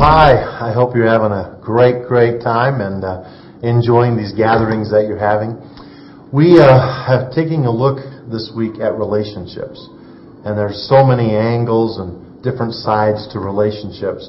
[0.00, 0.32] hi.
[0.32, 3.20] I hope you're having a great, great time and uh,
[3.60, 5.60] enjoying these gatherings that you're having.
[6.32, 6.72] We uh,
[7.04, 8.00] have taking a look
[8.32, 9.76] this week at relationships,
[10.48, 14.24] and there's so many angles and different sides to relationships.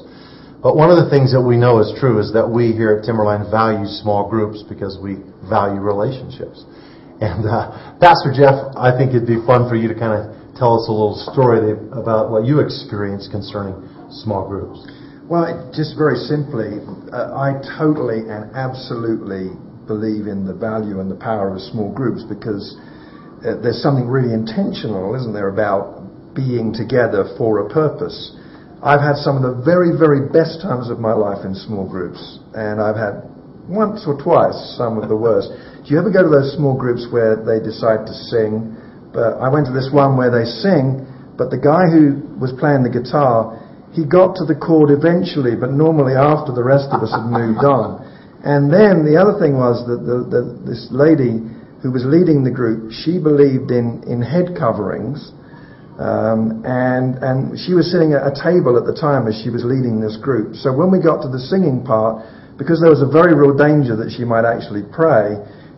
[0.60, 3.08] But one of the things that we know is true is that we here at
[3.08, 6.68] Timberline value small groups because we value relationships.
[7.24, 10.76] And uh, Pastor Jeff, I think it'd be fun for you to kind of tell
[10.76, 14.84] us a little story about what you experienced concerning small groups.
[15.32, 16.76] Well, just very simply,
[17.08, 19.48] uh, I totally and absolutely
[19.88, 22.76] believe in the value and the power of small groups because
[23.40, 28.36] uh, there's something really intentional, isn't there, about being together for a purpose.
[28.84, 32.20] I've had some of the very, very best times of my life in small groups,
[32.52, 33.24] and I've had
[33.72, 35.48] once or twice some of the worst.
[35.48, 38.76] Do you ever go to those small groups where they decide to sing?
[39.16, 41.08] But I went to this one where they sing,
[41.40, 43.61] but the guy who was playing the guitar,
[43.92, 47.64] he got to the chord eventually, but normally after the rest of us had moved
[47.64, 48.00] on.
[48.42, 51.38] And then the other thing was that the, the, this lady
[51.84, 55.30] who was leading the group, she believed in, in head coverings.
[56.00, 59.62] Um, and, and she was sitting at a table at the time as she was
[59.62, 60.56] leading this group.
[60.56, 62.24] So when we got to the singing part,
[62.56, 65.36] because there was a very real danger that she might actually pray,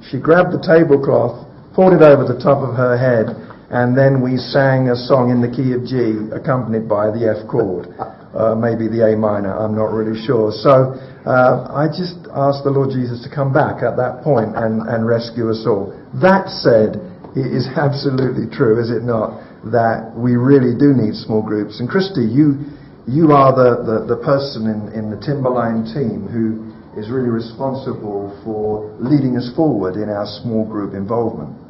[0.09, 3.44] she grabbed the tablecloth, poured it over the top of her head,
[3.75, 7.51] and then we sang a song in the key of G, accompanied by the F
[7.51, 7.91] chord
[8.35, 10.51] uh, maybe the A minor, I'm not really sure.
[10.51, 14.83] So uh, I just asked the Lord Jesus to come back at that point and,
[14.83, 15.95] and rescue us all.
[16.19, 16.99] That said,
[17.39, 19.39] it is absolutely true, is it not,
[19.71, 21.79] that we really do need small groups.
[21.79, 22.59] And Christy, you,
[23.07, 28.35] you are the, the, the person in, in the Timberline team who is really responsible
[28.43, 31.64] for leading us forward in our small group involvement.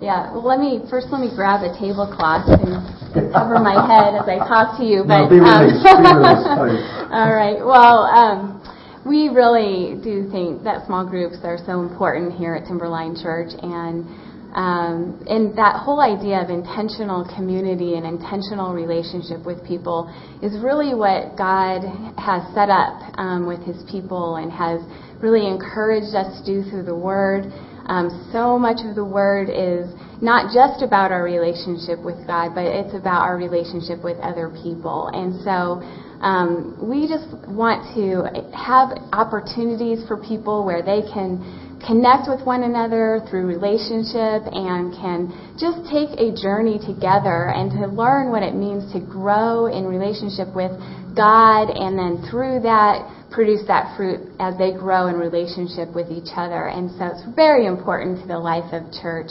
[0.00, 0.30] Yeah.
[0.30, 2.70] Well, let me first let me grab a tablecloth and,
[3.18, 5.02] and cover my head as I talk to you.
[5.02, 7.58] But no, released, um, all right.
[7.58, 8.62] Well, um,
[9.02, 14.06] we really do think that small groups are so important here at Timberline Church, and
[14.54, 20.08] um, and that whole idea of intentional community and intentional relationship with people
[20.42, 21.82] is really what God
[22.16, 24.80] has set up um, with His people and has
[25.20, 27.52] really encouraged us to do through the Word.
[27.88, 29.88] Um, so much of the Word is
[30.20, 35.08] not just about our relationship with God, but it's about our relationship with other people.
[35.08, 35.80] And so
[36.20, 41.40] um, we just want to have opportunities for people where they can
[41.86, 47.86] connect with one another through relationship and can just take a journey together and to
[47.86, 50.74] learn what it means to grow in relationship with
[51.14, 56.32] God and then through that produce that fruit as they grow in relationship with each
[56.36, 56.68] other.
[56.68, 59.30] And so it's very important to the life of church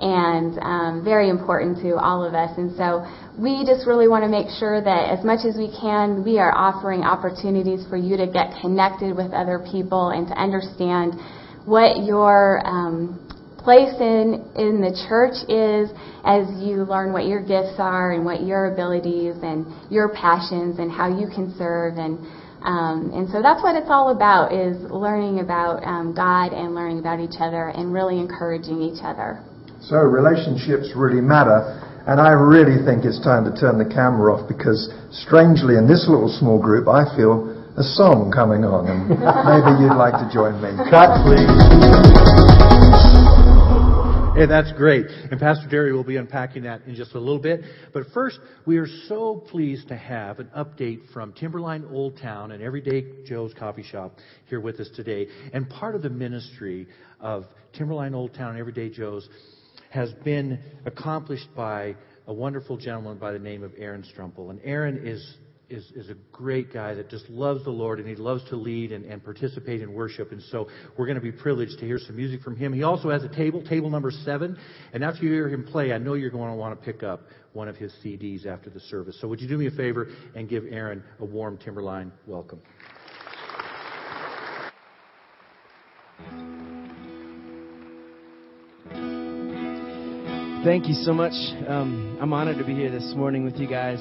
[0.00, 2.56] and um, very important to all of us.
[2.56, 3.04] And so
[3.38, 6.52] we just really want to make sure that as much as we can, we are
[6.56, 11.14] offering opportunities for you to get connected with other people and to understand
[11.66, 13.20] what your um,
[13.58, 15.92] place in in the church is
[16.24, 20.90] as you learn what your gifts are and what your abilities and your passions and
[20.90, 22.16] how you can serve and
[22.62, 26.98] um, and so that's what it's all about is learning about um, God and learning
[26.98, 29.40] about each other and really encouraging each other.
[29.80, 31.80] So relationships really matter.
[32.06, 36.06] And I really think it's time to turn the camera off because strangely in this
[36.08, 40.60] little small group I feel a song coming on and maybe you'd like to join
[40.60, 40.76] me.
[40.90, 41.48] Cut please.
[44.32, 45.06] Hey, that's great.
[45.08, 47.62] And Pastor Dary will be unpacking that in just a little bit.
[47.92, 52.62] But first, we are so pleased to have an update from Timberline Old Town and
[52.62, 55.26] Everyday Joe's Coffee Shop here with us today.
[55.52, 56.86] And part of the ministry
[57.18, 57.44] of
[57.76, 59.28] Timberline Old Town and Everyday Joe's
[59.90, 61.96] has been accomplished by
[62.28, 64.50] a wonderful gentleman by the name of Aaron Strumpel.
[64.50, 65.36] And Aaron is
[65.70, 68.92] is, is a great guy that just loves the Lord and he loves to lead
[68.92, 70.32] and, and participate in worship.
[70.32, 72.72] And so we're going to be privileged to hear some music from him.
[72.72, 74.58] He also has a table, table number seven.
[74.92, 77.22] And after you hear him play, I know you're going to want to pick up
[77.52, 79.18] one of his CDs after the service.
[79.20, 82.60] So would you do me a favor and give Aaron a warm Timberline welcome?
[90.62, 91.32] Thank you so much.
[91.68, 93.98] Um, I'm honored to be here this morning with you guys.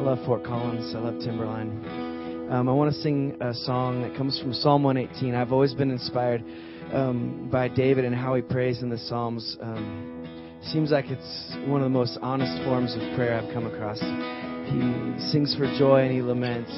[0.00, 0.94] I love Fort Collins.
[0.94, 2.48] I love Timberline.
[2.50, 5.34] Um, I want to sing a song that comes from Psalm 118.
[5.34, 6.42] I've always been inspired
[6.94, 9.58] um, by David and how he prays in the Psalms.
[9.60, 14.00] Um, seems like it's one of the most honest forms of prayer I've come across.
[14.00, 14.80] He
[15.30, 16.72] sings for joy and he laments.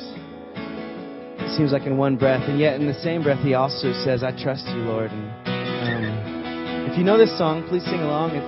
[1.46, 4.24] It seems like in one breath, and yet in the same breath, he also says,
[4.24, 8.34] "I trust you, Lord." And um, if you know this song, please sing along.
[8.34, 8.42] If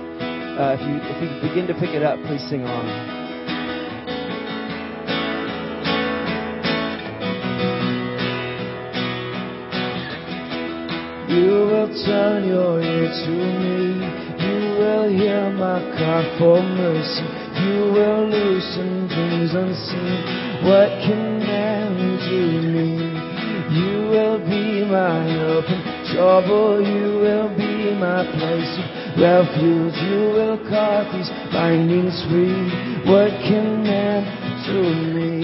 [0.59, 3.14] uh, if you if you begin to pick it up, please sing along.
[12.03, 14.03] Turn your ear to me.
[14.43, 17.23] You will hear my cry for mercy.
[17.63, 20.19] You will loosen things unseen.
[20.67, 21.95] What can man
[22.27, 22.41] do
[22.75, 23.35] me?
[23.79, 25.81] You will be my help in
[26.11, 26.81] trouble.
[26.83, 29.95] You will be my place of refuge.
[30.03, 32.71] You will cut these bindings free.
[33.07, 34.23] What can man
[34.67, 34.83] do
[35.15, 35.34] me?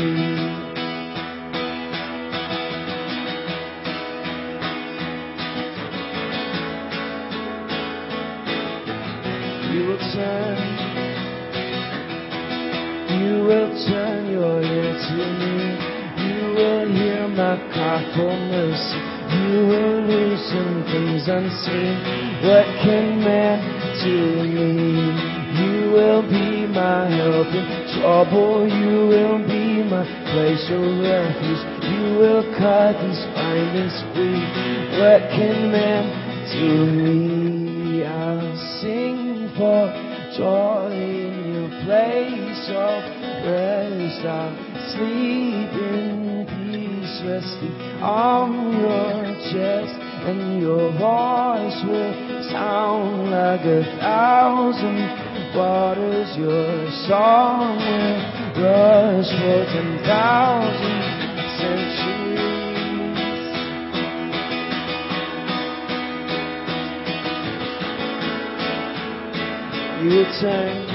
[19.35, 21.95] You will loosen things unseen.
[22.43, 23.57] What can man
[24.03, 25.41] do to me?
[25.61, 27.65] You will be my help in
[27.99, 28.67] trouble.
[28.67, 31.63] You will be my place of refuge.
[31.91, 34.41] You will cut these bindings free.
[34.99, 36.03] What can man
[36.49, 38.05] do me?
[38.05, 39.85] I'll sing for
[40.37, 43.01] joy in your place of
[43.45, 44.25] rest.
[44.25, 44.55] I'll
[44.95, 46.00] sleep in
[47.23, 49.95] resting on your chest,
[50.27, 52.13] and your voice will
[52.51, 56.37] sound like a thousand waters.
[56.37, 61.01] Your song will rush for ten thousand
[61.57, 62.11] centuries.
[70.03, 70.90] You turn.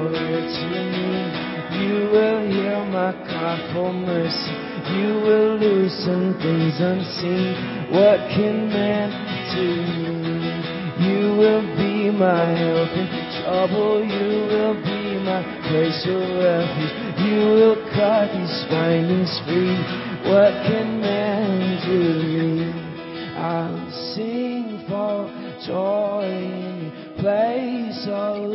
[0.00, 1.52] To me.
[1.82, 4.54] You will hear my cry for mercy.
[4.96, 7.92] You will loosen things unseen.
[7.92, 9.10] What can man
[9.52, 10.22] do?
[11.04, 13.08] You will be my help in
[13.42, 14.04] trouble.
[14.04, 16.94] You will be my place of refuge.
[17.20, 19.76] You will cut these bindings free.
[20.30, 22.02] What can man do?
[22.22, 22.92] Me?
[23.36, 25.28] I'll sing for
[25.66, 28.50] joy in place of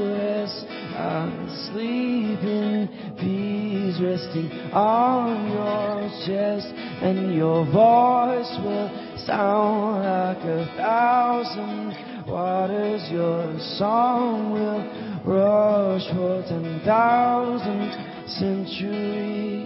[1.66, 2.90] sleep in
[3.20, 6.68] peace, resting on your chest,
[7.02, 8.90] and your voice will
[9.26, 13.02] sound like a thousand waters.
[13.12, 14.84] Your song will
[15.26, 17.92] rush for ten thousand
[18.28, 19.57] centuries.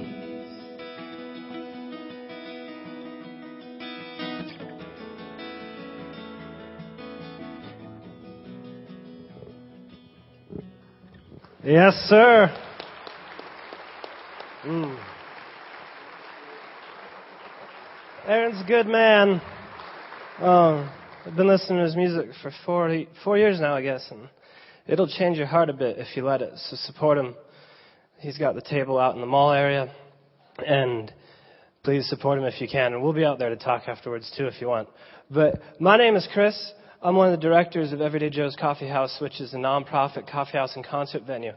[11.64, 12.52] Yes, sir.
[14.66, 15.00] Mm.
[18.26, 19.40] Aaron's a good man.
[20.40, 20.90] Um,
[21.24, 24.28] I've been listening to his music for 40, four years now, I guess, and
[24.88, 26.54] it'll change your heart a bit if you let it.
[26.56, 27.36] So support him.
[28.18, 29.94] He's got the table out in the mall area,
[30.66, 31.14] and
[31.84, 32.94] please support him if you can.
[32.94, 34.90] And we'll be out there to talk afterwards too if you want.
[35.30, 36.74] But my name is Chris.
[37.04, 40.60] I'm one of the directors of Everyday Joe's Coffee House, which is a nonprofit coffee
[40.60, 41.54] house and concert venue.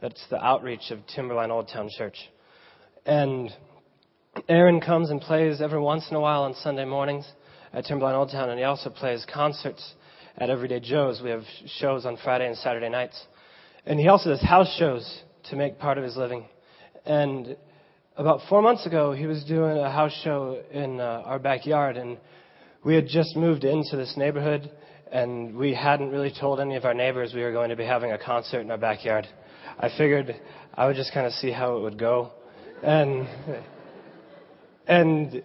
[0.00, 2.16] That's the outreach of Timberline Old Town Church.
[3.06, 3.52] And
[4.48, 7.24] Aaron comes and plays every once in a while on Sunday mornings
[7.72, 9.94] at Timberline Old Town, and he also plays concerts
[10.36, 11.22] at Everyday Joe's.
[11.22, 11.44] We have
[11.78, 13.24] shows on Friday and Saturday nights.
[13.86, 16.48] And he also does house shows to make part of his living.
[17.06, 17.56] And
[18.16, 22.18] about four months ago, he was doing a house show in uh, our backyard, and
[22.84, 24.70] we had just moved into this neighborhood,
[25.12, 28.12] and we hadn't really told any of our neighbors we were going to be having
[28.12, 29.26] a concert in our backyard.
[29.78, 30.34] I figured
[30.74, 32.32] I would just kind of see how it would go,
[32.82, 33.28] and
[34.86, 35.42] and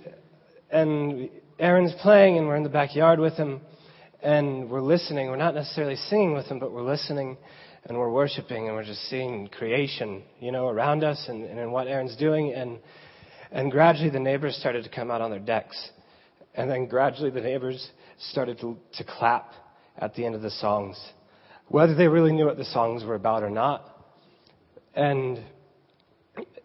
[0.71, 3.61] and Aaron's playing, and we're in the backyard with him,
[4.21, 5.27] and we're listening.
[5.27, 7.37] We're not necessarily singing with him, but we're listening,
[7.83, 11.87] and we're worshiping, and we're just seeing creation, you know, around us, and, and what
[11.87, 12.79] Aaron's doing, and
[13.51, 15.91] and gradually the neighbors started to come out on their decks.
[16.55, 17.89] And then gradually the neighbors
[18.31, 19.51] started to, to clap
[19.97, 20.97] at the end of the songs,
[21.67, 23.91] whether they really knew what the songs were about or not.
[24.93, 25.43] And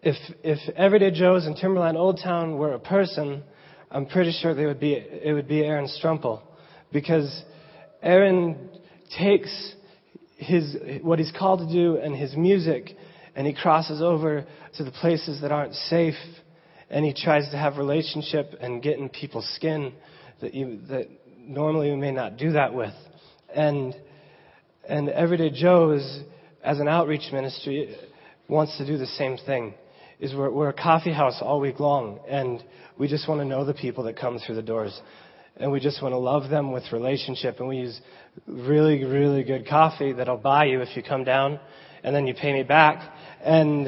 [0.01, 3.43] if, if Everyday Joe's and Timberline Old Town were a person,
[3.89, 6.41] I'm pretty sure they would be, it would be Aaron Strumpel.
[6.91, 7.43] Because
[8.01, 8.69] Aaron
[9.17, 9.75] takes
[10.37, 12.91] his, what he's called to do and his music,
[13.35, 14.45] and he crosses over
[14.77, 16.15] to the places that aren't safe
[16.91, 19.93] and he tries to have relationship and get in people's skin
[20.41, 21.07] that you, that
[21.39, 22.93] normally we may not do that with.
[23.55, 23.95] And
[24.87, 26.19] and Everyday Joe is,
[26.63, 27.95] as an outreach ministry,
[28.49, 29.73] wants to do the same thing.
[30.19, 32.61] Is we're, we're a coffee house all week long, and
[32.97, 34.99] we just want to know the people that come through the doors,
[35.57, 38.01] and we just want to love them with relationship, and we use
[38.47, 41.57] really, really good coffee that I'll buy you if you come down,
[42.03, 43.87] and then you pay me back, and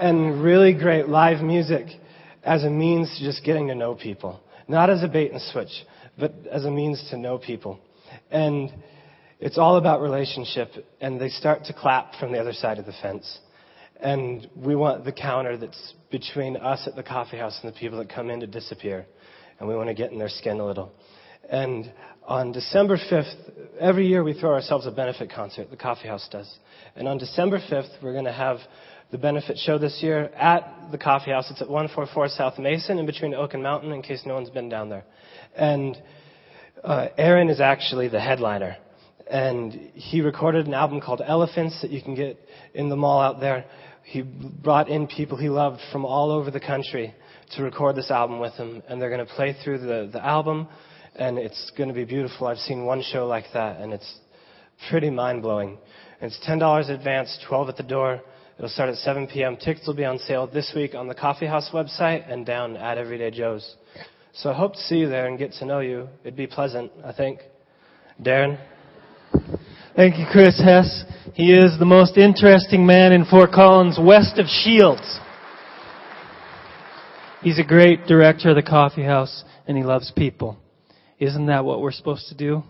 [0.00, 1.86] and really great live music
[2.46, 4.40] as a means to just getting to know people.
[4.68, 5.84] Not as a bait and switch,
[6.18, 7.80] but as a means to know people.
[8.30, 8.72] And
[9.40, 12.94] it's all about relationship, and they start to clap from the other side of the
[13.02, 13.38] fence.
[14.00, 17.98] And we want the counter that's between us at the coffee house and the people
[17.98, 19.06] that come in to disappear.
[19.58, 20.92] And we want to get in their skin a little.
[21.50, 21.92] And
[22.26, 23.34] on December 5th,
[23.80, 26.52] every year we throw ourselves a benefit concert, the coffee house does.
[26.94, 28.58] And on December 5th, we're going to have
[29.10, 31.50] the benefit show this year at the coffee house.
[31.50, 34.68] It's at 144 South Mason in between Oak and Mountain in case no one's been
[34.68, 35.04] down there.
[35.54, 35.96] And
[36.82, 38.76] uh, Aaron is actually the headliner.
[39.28, 42.38] And he recorded an album called Elephants that you can get
[42.74, 43.64] in the mall out there.
[44.04, 47.14] He brought in people he loved from all over the country
[47.56, 48.82] to record this album with him.
[48.88, 50.68] And they're going to play through the, the album.
[51.16, 52.46] And it's going to be beautiful.
[52.46, 54.18] I've seen one show like that, and it's
[54.90, 55.78] pretty mind blowing.
[56.20, 58.20] It's $10 advance, 12 at the door.
[58.58, 59.58] It'll start at 7 p.m.
[59.58, 62.96] Tickets will be on sale this week on the Coffee House website and down at
[62.96, 63.76] Everyday Joe's.
[64.32, 66.08] So I hope to see you there and get to know you.
[66.22, 67.40] It'd be pleasant, I think.
[68.18, 68.58] Darren?
[69.94, 71.04] Thank you, Chris Hess.
[71.34, 75.20] He is the most interesting man in Fort Collins west of Shields.
[77.42, 80.56] He's a great director of the coffee house and he loves people.
[81.18, 82.62] Isn't that what we're supposed to do?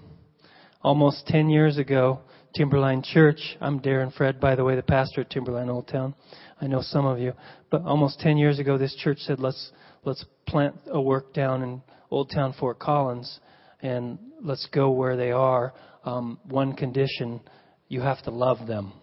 [0.83, 2.23] Almost 10 years ago,
[2.57, 6.15] Timberline Church, I'm Darren Fred, by the way, the pastor at Timberline Old Town.
[6.59, 7.35] I know some of you.
[7.71, 9.73] But almost 10 years ago, this church said, let's,
[10.05, 13.41] let's plant a work down in Old Town Fort Collins
[13.83, 15.75] and let's go where they are.
[16.05, 17.41] Um, one condition,
[17.89, 18.95] you have to love them.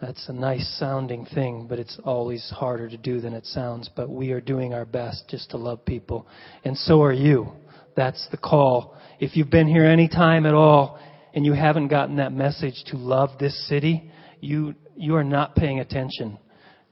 [0.00, 3.90] That's a nice sounding thing, but it's always harder to do than it sounds.
[3.96, 6.28] But we are doing our best just to love people.
[6.64, 7.48] And so are you.
[7.96, 8.94] That's the call.
[9.18, 11.00] If you've been here any time at all
[11.36, 15.80] and you haven't gotten that message to love this city, you, you are not paying
[15.80, 16.38] attention.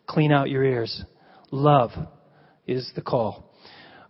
[0.07, 1.03] Clean out your ears.
[1.51, 1.93] Love
[2.67, 3.51] is the call.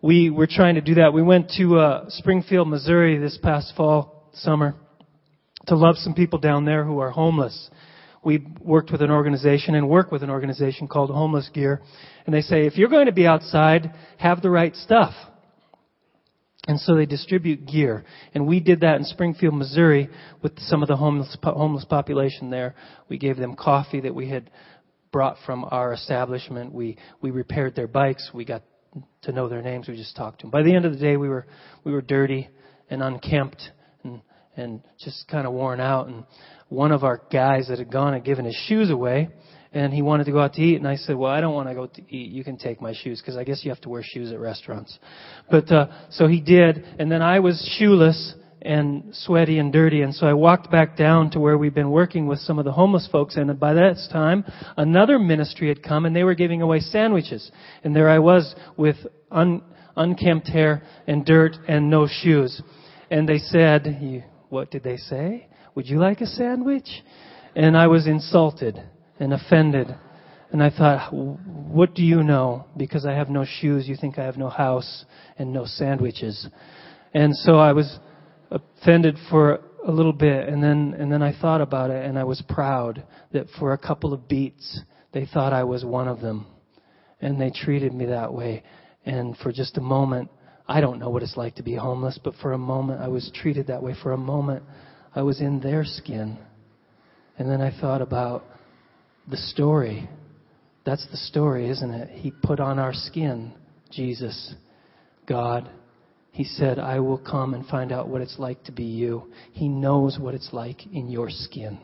[0.02, 1.12] We were trying to do that.
[1.12, 4.74] We went to uh, Springfield, Missouri this past fall, summer,
[5.68, 7.70] to love some people down there who are homeless.
[8.24, 11.80] We worked with an organization and work with an organization called Homeless Gear.
[12.26, 15.14] And they say, if you're going to be outside, have the right stuff.
[16.66, 18.04] And so they distribute gear.
[18.32, 20.08] And we did that in Springfield, Missouri
[20.42, 22.74] with some of the homeless, homeless population there.
[23.08, 24.50] We gave them coffee that we had
[25.12, 26.72] brought from our establishment.
[26.72, 28.30] We, we repaired their bikes.
[28.32, 28.62] We got
[29.22, 29.88] to know their names.
[29.88, 30.50] We just talked to them.
[30.50, 31.46] By the end of the day, we were,
[31.84, 32.48] we were dirty
[32.88, 33.62] and unkempt
[34.02, 34.22] and,
[34.56, 36.08] and just kind of worn out.
[36.08, 36.24] And
[36.68, 39.28] one of our guys that had gone had given his shoes away
[39.74, 40.76] and he wanted to go out to eat.
[40.76, 42.30] And I said, "Well, I don't want to go to eat.
[42.30, 44.98] You can take my shoes because I guess you have to wear shoes at restaurants."
[45.50, 50.14] But uh, so he did, and then I was shoeless and sweaty and dirty, and
[50.14, 53.06] so I walked back down to where we'd been working with some of the homeless
[53.12, 53.36] folks.
[53.36, 54.44] And by that time,
[54.76, 57.50] another ministry had come, and they were giving away sandwiches.
[57.82, 58.96] And there I was with
[59.30, 59.60] un,
[59.96, 62.62] unkempt hair and dirt and no shoes.
[63.10, 65.48] And they said, "What did they say?
[65.74, 67.02] Would you like a sandwich?"
[67.56, 68.82] And I was insulted
[69.18, 69.94] and offended.
[70.52, 72.66] And I thought, what do you know?
[72.76, 75.04] Because I have no shoes, you think I have no house
[75.36, 76.46] and no sandwiches.
[77.12, 77.98] And so I was
[78.50, 82.24] offended for a little bit and then and then I thought about it and I
[82.24, 84.80] was proud that for a couple of beats
[85.12, 86.46] they thought I was one of them
[87.20, 88.62] and they treated me that way
[89.04, 90.30] and for just a moment
[90.66, 93.30] I don't know what it's like to be homeless but for a moment I was
[93.34, 94.62] treated that way for a moment
[95.14, 96.38] I was in their skin
[97.38, 98.44] and then I thought about
[99.28, 100.08] the story.
[100.84, 102.10] That's the story, isn't it?
[102.10, 103.52] He put on our skin,
[103.90, 104.54] Jesus,
[105.26, 105.68] God.
[106.32, 109.30] He said, I will come and find out what it's like to be you.
[109.52, 111.78] He knows what it's like in your skin.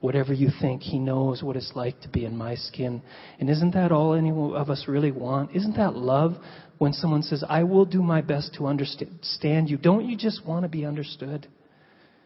[0.00, 3.02] Whatever you think, He knows what it's like to be in my skin.
[3.40, 5.56] And isn't that all any of us really want?
[5.56, 6.36] Isn't that love?
[6.78, 10.62] When someone says, I will do my best to understand you, don't you just want
[10.62, 11.48] to be understood?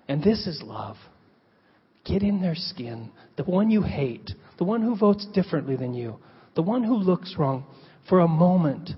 [0.09, 0.97] And this is love.
[2.04, 3.11] Get in their skin.
[3.37, 6.19] The one you hate, the one who votes differently than you,
[6.54, 7.64] the one who looks wrong.
[8.09, 8.90] For a moment,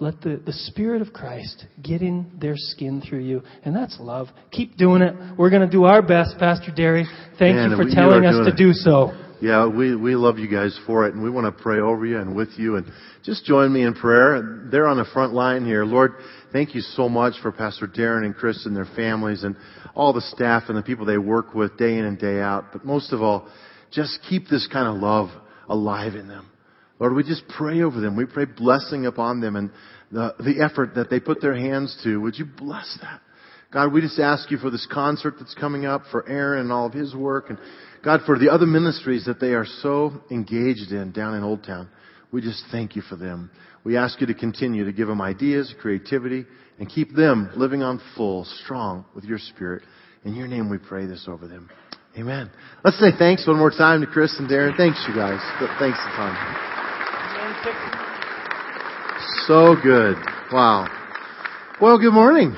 [0.00, 3.42] let the, the Spirit of Christ get in their skin through you.
[3.64, 4.28] And that's love.
[4.50, 5.14] Keep doing it.
[5.36, 7.06] We're going to do our best, Pastor Dary.
[7.38, 9.12] Thank Man, you for telling us to do so.
[9.40, 12.18] Yeah, we, we love you guys for it, and we want to pray over you
[12.18, 12.76] and with you.
[12.76, 12.86] And
[13.24, 14.68] just join me in prayer.
[14.70, 15.84] They're on the front line here.
[15.84, 16.12] Lord,
[16.52, 19.56] thank you so much for Pastor Darren and Chris and their families and
[19.94, 22.66] all the staff and the people they work with day in and day out.
[22.72, 23.48] But most of all,
[23.90, 25.30] just keep this kind of love
[25.68, 26.46] alive in them.
[26.98, 28.16] Lord, we just pray over them.
[28.16, 29.70] We pray blessing upon them and
[30.12, 32.20] the, the effort that they put their hands to.
[32.20, 33.22] Would you bless that?
[33.72, 36.86] God, we just ask you for this concert that's coming up, for Aaron and all
[36.86, 37.58] of his work, and
[38.04, 41.88] God, for the other ministries that they are so engaged in down in Old Town.
[42.32, 43.50] We just thank you for them.
[43.84, 46.46] We ask you to continue to give them ideas, creativity,
[46.78, 49.82] and keep them living on full, strong with your spirit.
[50.24, 51.70] In your name we pray this over them.
[52.18, 52.50] Amen.
[52.84, 54.76] Let's say thanks one more time to Chris and Darren.
[54.76, 55.40] Thanks, you guys.
[55.78, 56.34] Thanks a ton.
[59.46, 60.16] So good.
[60.52, 60.88] Wow.
[61.80, 62.56] Well, good morning.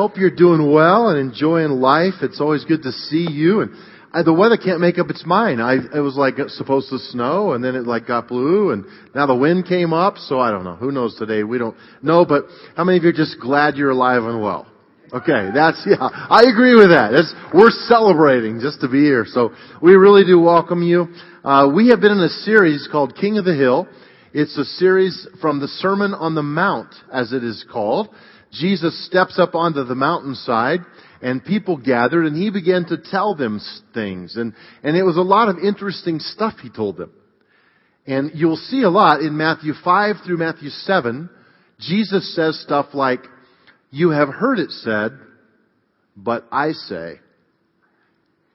[0.00, 2.14] Hope you're doing well and enjoying life.
[2.22, 3.60] It's always good to see you.
[3.60, 3.72] And
[4.14, 5.60] I, the weather can't make up its mind.
[5.60, 9.26] I, it was like supposed to snow and then it like got blue and now
[9.26, 10.16] the wind came up.
[10.16, 10.76] So I don't know.
[10.76, 11.42] Who knows today?
[11.42, 12.24] We don't know.
[12.24, 12.44] But
[12.78, 14.66] how many of you are just glad you're alive and well?
[15.12, 17.12] Okay, that's, yeah, I agree with that.
[17.52, 19.26] We're celebrating just to be here.
[19.28, 19.52] So
[19.82, 21.08] we really do welcome you.
[21.44, 23.86] Uh, we have been in a series called King of the Hill.
[24.32, 28.08] It's a series from the Sermon on the Mount, as it is called.
[28.52, 30.80] Jesus steps up onto the mountainside
[31.22, 33.60] and people gathered and he began to tell them
[33.94, 34.36] things.
[34.36, 37.12] And, and it was a lot of interesting stuff he told them.
[38.06, 41.30] And you'll see a lot in Matthew 5 through Matthew 7.
[41.78, 43.20] Jesus says stuff like,
[43.90, 45.12] you have heard it said,
[46.16, 47.20] but I say.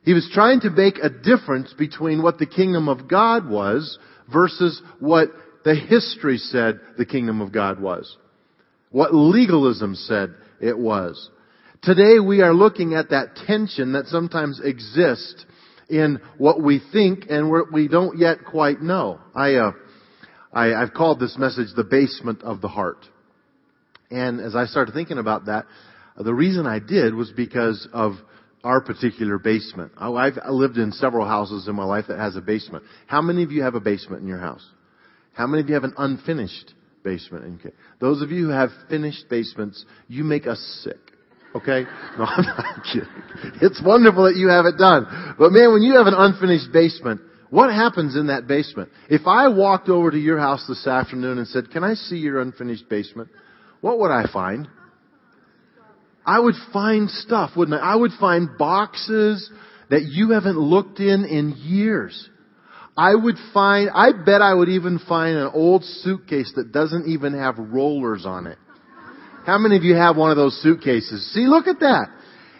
[0.03, 3.97] He was trying to make a difference between what the kingdom of God was
[4.31, 5.29] versus what
[5.63, 8.15] the history said the kingdom of God was.
[8.95, 11.29] What legalism said it was.
[11.83, 15.45] Today we are looking at that tension that sometimes exists
[15.89, 19.19] in what we think and what we don't yet quite know.
[19.35, 19.71] I, uh,
[20.53, 23.05] I, I've called this message the basement of the heart.
[24.11, 25.65] And as I started thinking about that,
[26.17, 28.13] the reason I did was because of
[28.63, 29.91] our particular basement.
[29.99, 32.85] Oh, I've lived in several houses in my life that has a basement.
[33.07, 34.65] How many of you have a basement in your house?
[35.33, 36.73] How many of you have an unfinished
[37.05, 37.62] basement?
[37.62, 37.74] Okay.
[38.01, 41.00] Those of you who have finished basements, you make us sick.
[41.55, 41.85] Okay?
[42.17, 43.09] No, I'm not kidding.
[43.62, 45.36] It's wonderful that you have it done.
[45.38, 48.89] But man, when you have an unfinished basement, what happens in that basement?
[49.10, 52.41] If I walked over to your house this afternoon and said, can I see your
[52.41, 53.30] unfinished basement?
[53.82, 54.67] What would I find?
[56.25, 57.93] I would find stuff, wouldn't I?
[57.93, 59.49] I would find boxes
[59.89, 62.30] that you haven't looked in in years.
[62.97, 67.34] I would find, I bet I would even find an old suitcase that doesn't even
[67.34, 68.58] have rollers on it.
[69.45, 71.34] How many of you have one of those suitcases?
[71.34, 72.08] See, look at that.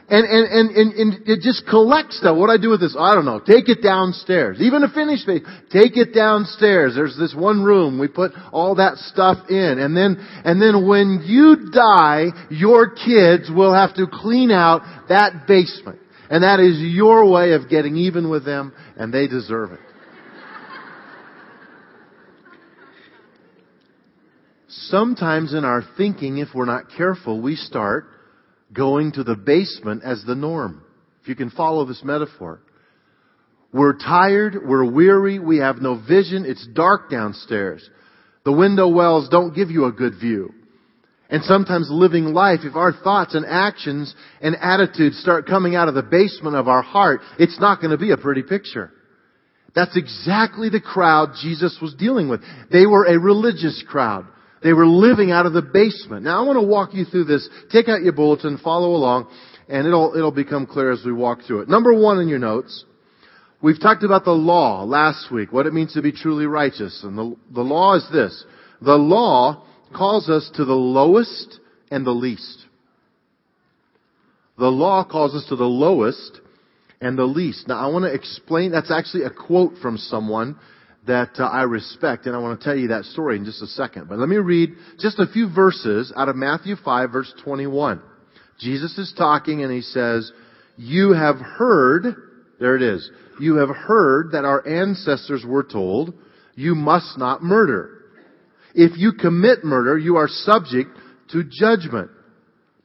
[0.08, 2.38] And, and, and, and, and it just collects stuff.
[2.38, 2.96] What do I do with this?
[3.00, 3.40] I don't know.
[3.40, 4.62] Take it downstairs.
[4.62, 5.42] Even a finished space.
[5.72, 6.94] Take it downstairs.
[6.94, 7.98] There's this one room.
[7.98, 9.80] We put all that stuff in.
[9.80, 15.48] And then, and then when you die, your kids will have to clean out that
[15.48, 16.00] basement.
[16.30, 19.80] And that is your way of getting even with them, and they deserve it.
[24.84, 28.08] Sometimes in our thinking, if we're not careful, we start
[28.74, 30.84] going to the basement as the norm.
[31.22, 32.60] If you can follow this metaphor.
[33.72, 37.90] We're tired, we're weary, we have no vision, it's dark downstairs.
[38.44, 40.54] The window wells don't give you a good view.
[41.30, 45.96] And sometimes living life, if our thoughts and actions and attitudes start coming out of
[45.96, 48.92] the basement of our heart, it's not going to be a pretty picture.
[49.74, 52.42] That's exactly the crowd Jesus was dealing with.
[52.72, 54.28] They were a religious crowd.
[54.66, 56.24] They were living out of the basement.
[56.24, 57.48] Now I want to walk you through this.
[57.72, 59.28] Take out your bulletin, follow along,
[59.70, 61.70] and it'll, it'll become clear as we walk through it.
[61.70, 62.84] Number one in your notes,
[63.62, 67.02] we've talked about the law last week, what it means to be truly righteous.
[67.04, 68.44] And the, the law is this.
[68.82, 69.64] The law
[69.96, 71.60] calls us to the lowest
[71.92, 72.66] and the least.
[74.58, 76.42] The law calls us to the lowest
[77.00, 77.68] and the least.
[77.68, 80.58] Now I want to explain, that's actually a quote from someone
[81.08, 83.68] that uh, I respect, and I want to tell you that story in just a
[83.68, 84.10] second.
[84.10, 88.02] But let me read just a few verses out of Matthew 5 verse 21.
[88.60, 90.32] Jesus is talking and he says,
[90.78, 92.16] you have heard,
[92.60, 96.14] there it is, you have heard that our ancestors were told,
[96.56, 98.04] you must not murder.
[98.74, 100.90] If you commit murder, you are subject
[101.32, 102.12] to judgment.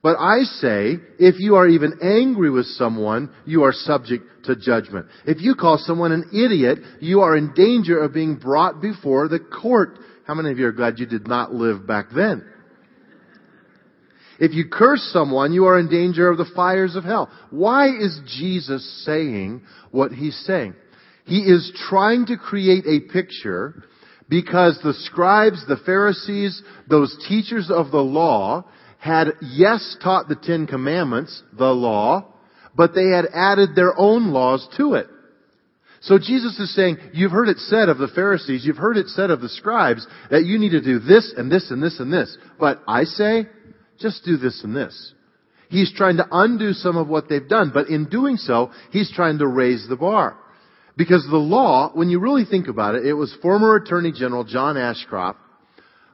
[0.02, 5.06] But I say, if you are even angry with someone, you are subject to judgment.
[5.26, 9.40] If you call someone an idiot, you are in danger of being brought before the
[9.40, 9.98] court.
[10.26, 12.46] How many of you are glad you did not live back then?
[14.38, 17.30] If you curse someone, you are in danger of the fires of hell.
[17.50, 19.60] Why is Jesus saying
[19.90, 20.74] what he's saying?
[21.26, 23.84] He is trying to create a picture
[24.30, 28.64] because the scribes, the Pharisees, those teachers of the law,
[29.00, 32.26] had, yes, taught the Ten Commandments, the law,
[32.76, 35.06] but they had added their own laws to it.
[36.02, 39.30] So Jesus is saying, you've heard it said of the Pharisees, you've heard it said
[39.30, 42.36] of the scribes, that you need to do this and this and this and this.
[42.58, 43.46] But I say,
[43.98, 45.14] just do this and this.
[45.68, 49.38] He's trying to undo some of what they've done, but in doing so, he's trying
[49.38, 50.36] to raise the bar.
[50.96, 54.76] Because the law, when you really think about it, it was former Attorney General John
[54.76, 55.38] Ashcroft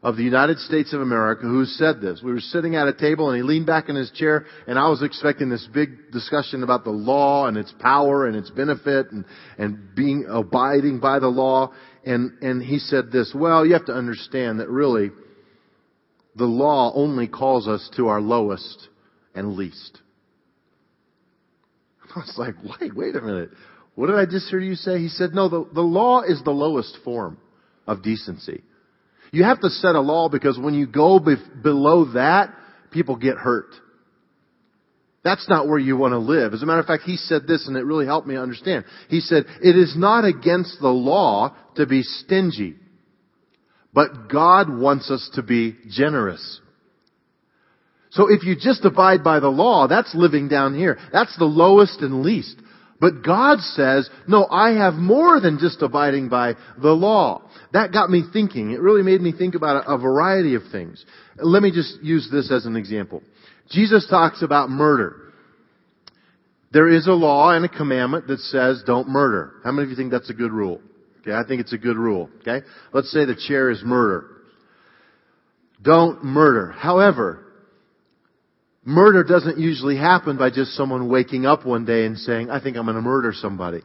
[0.06, 2.22] of the United States of America who said this.
[2.22, 4.88] We were sitting at a table and he leaned back in his chair and I
[4.88, 9.24] was expecting this big discussion about the law and its power and its benefit and,
[9.58, 11.72] and being abiding by the law.
[12.04, 15.10] And, and he said this, well, you have to understand that really
[16.36, 18.88] the law only calls us to our lowest
[19.34, 19.98] and least.
[22.14, 23.50] I was like, wait, wait a minute.
[23.96, 25.00] What did I just hear you say?
[25.00, 27.38] He said, no, the, the law is the lowest form
[27.88, 28.62] of decency.
[29.32, 32.54] You have to set a law because when you go be- below that,
[32.90, 33.74] people get hurt.
[35.24, 36.54] That's not where you want to live.
[36.54, 38.84] As a matter of fact, he said this and it really helped me understand.
[39.08, 42.76] He said, it is not against the law to be stingy,
[43.92, 46.60] but God wants us to be generous.
[48.10, 50.96] So if you just abide by the law, that's living down here.
[51.12, 52.56] That's the lowest and least.
[53.00, 57.42] But God says, no, I have more than just abiding by the law.
[57.72, 58.70] That got me thinking.
[58.70, 61.04] It really made me think about a, variety of things.
[61.36, 63.22] Let me just use this as an example.
[63.70, 65.32] Jesus talks about murder.
[66.72, 69.54] There is a law and a commandment that says don't murder.
[69.62, 70.80] How many of you think that's a good rule?
[71.20, 72.30] Okay, I think it's a good rule.
[72.40, 72.64] Okay?
[72.92, 74.28] Let's say the chair is murder.
[75.82, 76.72] Don't murder.
[76.72, 77.45] However,
[78.86, 82.76] Murder doesn't usually happen by just someone waking up one day and saying, I think
[82.76, 83.82] I'm going to murder somebody.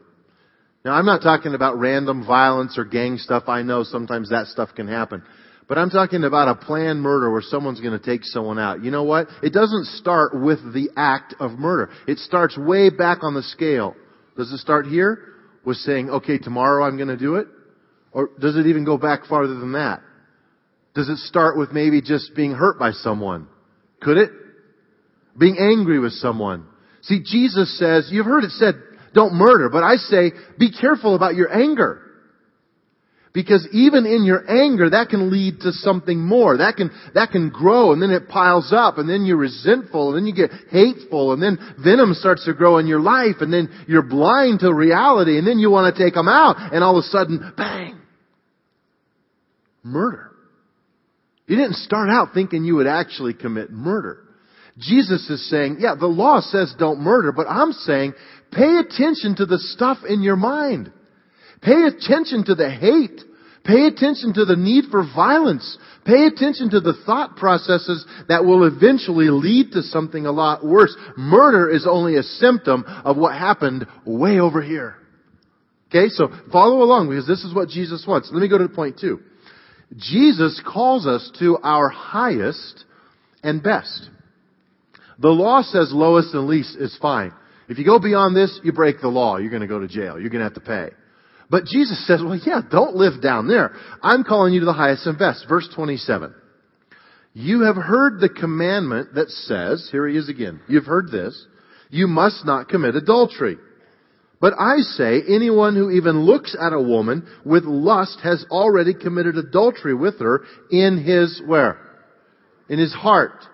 [0.86, 3.46] Now, I'm not talking about random violence or gang stuff.
[3.48, 5.24] I know sometimes that stuff can happen.
[5.68, 8.84] But I'm talking about a planned murder where someone's going to take someone out.
[8.84, 9.28] You know what?
[9.42, 11.90] It doesn't start with the act of murder.
[12.08, 13.96] It starts way back on the scale.
[14.38, 15.34] Does it start here
[15.66, 17.48] with saying, okay, tomorrow I'm going to do it?
[18.12, 20.02] Or does it even go back farther than that?
[20.94, 23.48] Does it start with maybe just being hurt by someone?
[24.00, 24.32] Could it?
[25.38, 26.66] Being angry with someone.
[27.04, 28.76] See, Jesus says, you've heard it said,
[29.14, 32.02] don't murder, but I say, be careful about your anger.
[33.34, 36.58] Because even in your anger, that can lead to something more.
[36.58, 40.18] That can, that can grow and then it piles up and then you're resentful and
[40.18, 43.70] then you get hateful and then venom starts to grow in your life and then
[43.88, 47.06] you're blind to reality and then you want to take them out and all of
[47.06, 47.98] a sudden, bang!
[49.82, 50.32] Murder.
[51.48, 54.26] You didn't start out thinking you would actually commit murder.
[54.78, 58.14] Jesus is saying, yeah, the law says don't murder, but I'm saying
[58.52, 60.92] pay attention to the stuff in your mind.
[61.62, 63.22] Pay attention to the hate.
[63.64, 65.78] Pay attention to the need for violence.
[66.04, 70.96] Pay attention to the thought processes that will eventually lead to something a lot worse.
[71.16, 74.96] Murder is only a symptom of what happened way over here.
[75.90, 78.32] Okay, so follow along because this is what Jesus wants.
[78.34, 79.20] Let me go to point two.
[79.96, 82.86] Jesus calls us to our highest
[83.44, 84.10] and best.
[85.22, 87.32] The law says lowest and least is fine.
[87.70, 89.38] If you go beyond this, you break the law.
[89.38, 90.20] You're going to go to jail.
[90.20, 90.90] You're going to have to pay.
[91.50, 93.74] But Jesus says, well, yeah, don't live down there.
[94.02, 95.46] I'm calling you to the highest and best.
[95.48, 96.34] Verse 27.
[97.34, 100.60] You have heard the commandment that says, here he is again.
[100.68, 101.46] You've heard this.
[101.90, 103.58] You must not commit adultery.
[104.40, 109.38] But I say, anyone who even looks at a woman with lust has already committed
[109.38, 111.78] adultery with her in his where?
[112.68, 113.46] In his heart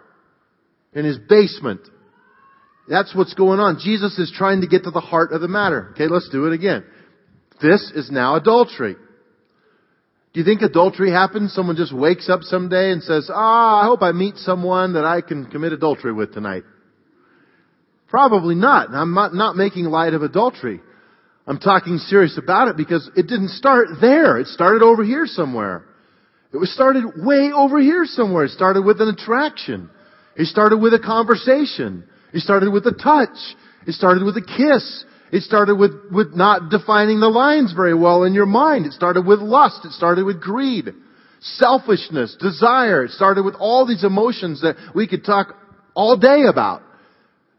[0.97, 1.81] in his basement.
[2.89, 3.79] That's what's going on.
[3.79, 5.89] Jesus is trying to get to the heart of the matter.
[5.91, 6.83] Okay, let's do it again.
[7.61, 8.95] This is now adultery.
[10.33, 11.53] Do you think adultery happens?
[11.53, 15.21] Someone just wakes up someday and says, ah, I hope I meet someone that I
[15.21, 16.63] can commit adultery with tonight.
[18.07, 18.89] Probably not.
[18.91, 20.81] I'm not, not making light of adultery.
[21.45, 24.39] I'm talking serious about it because it didn't start there.
[24.39, 25.85] It started over here somewhere.
[26.53, 28.45] It was started way over here somewhere.
[28.45, 29.91] It started with an attraction.
[30.37, 32.03] It started with a conversation.
[32.33, 33.37] It started with a touch.
[33.87, 35.05] It started with a kiss.
[35.31, 38.85] It started with, with not defining the lines very well in your mind.
[38.85, 39.83] It started with lust.
[39.83, 40.89] It started with greed,
[41.41, 43.05] selfishness, desire.
[43.05, 45.55] It started with all these emotions that we could talk
[45.95, 46.83] all day about.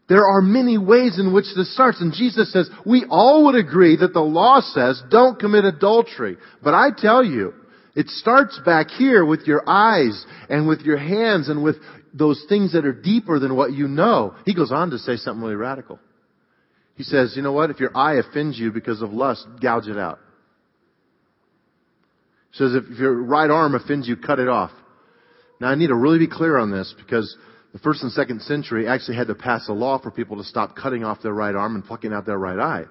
[0.07, 3.95] There are many ways in which this starts, and Jesus says, we all would agree
[3.97, 6.37] that the law says don't commit adultery.
[6.63, 7.53] But I tell you,
[7.95, 11.75] it starts back here with your eyes and with your hands and with
[12.13, 14.35] those things that are deeper than what you know.
[14.45, 15.99] He goes on to say something really radical.
[16.95, 17.69] He says, you know what?
[17.69, 20.19] If your eye offends you because of lust, gouge it out.
[22.51, 24.71] He says, if your right arm offends you, cut it off.
[25.61, 27.37] Now I need to really be clear on this because
[27.73, 30.75] the first and second century actually had to pass a law for people to stop
[30.75, 32.85] cutting off their right arm and plucking out their right eye.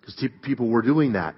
[0.00, 1.34] Because people were doing that.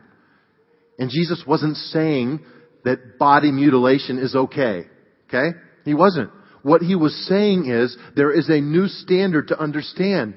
[0.99, 2.41] And Jesus wasn't saying
[2.85, 4.85] that body mutilation is okay.
[5.29, 5.57] Okay?
[5.85, 6.31] He wasn't.
[6.63, 10.35] What he was saying is there is a new standard to understand.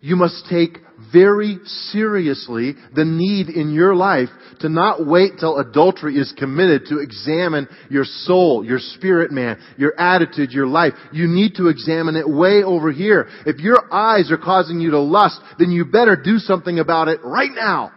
[0.00, 0.78] You must take
[1.12, 4.28] very seriously the need in your life
[4.60, 9.98] to not wait till adultery is committed to examine your soul, your spirit man, your
[9.98, 10.92] attitude, your life.
[11.12, 13.28] You need to examine it way over here.
[13.46, 17.20] If your eyes are causing you to lust, then you better do something about it
[17.24, 17.92] right now.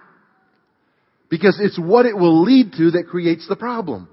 [1.29, 4.09] Because it's what it will lead to that creates the problem.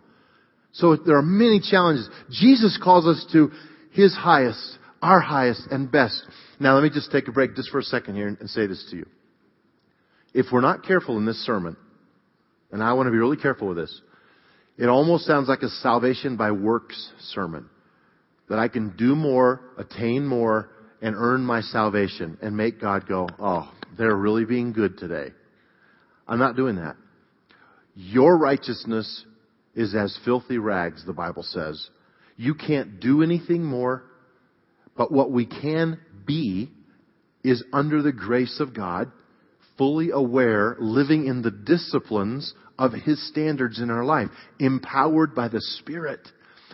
[0.76, 2.08] So there are many challenges.
[2.30, 3.50] Jesus calls us to
[3.92, 6.22] His highest, our highest and best.
[6.60, 8.86] Now let me just take a break just for a second here and say this
[8.90, 9.06] to you.
[10.34, 11.76] If we're not careful in this sermon,
[12.70, 14.00] and I want to be really careful with this,
[14.76, 17.70] it almost sounds like a salvation by works sermon.
[18.50, 23.28] That I can do more, attain more, and earn my salvation and make God go,
[23.38, 25.32] oh, they're really being good today.
[26.28, 26.96] I'm not doing that.
[27.94, 29.24] Your righteousness
[29.76, 31.88] is as filthy rags, the Bible says.
[32.36, 34.02] You can't do anything more,
[34.96, 36.70] but what we can be
[37.44, 39.12] is under the grace of God,
[39.78, 45.60] fully aware, living in the disciplines of His standards in our life, empowered by the
[45.60, 46.20] Spirit,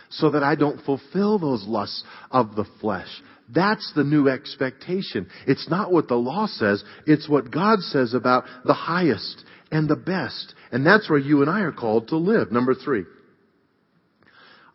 [0.09, 3.07] so that I don't fulfill those lusts of the flesh.
[3.49, 5.27] That's the new expectation.
[5.45, 9.95] It's not what the law says, it's what God says about the highest and the
[9.95, 10.53] best.
[10.71, 12.51] And that's where you and I are called to live.
[12.51, 13.05] Number three.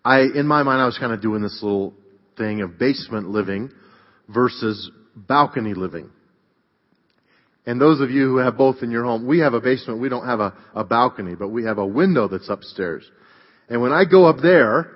[0.05, 1.95] I, in my mind, I was kind of doing this little
[2.37, 3.71] thing of basement living
[4.29, 6.11] versus balcony living.
[7.67, 10.09] And those of you who have both in your home, we have a basement, we
[10.09, 13.05] don't have a, a balcony, but we have a window that's upstairs.
[13.69, 14.91] And when I go up there,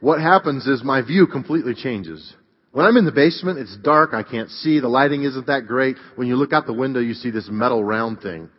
[0.00, 2.34] what happens is my view completely changes.
[2.72, 5.96] When I'm in the basement, it's dark, I can't see, the lighting isn't that great.
[6.16, 8.50] When you look out the window, you see this metal round thing.